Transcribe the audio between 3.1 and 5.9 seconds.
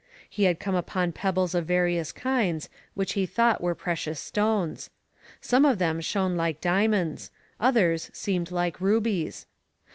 he thought were precious stones. Some of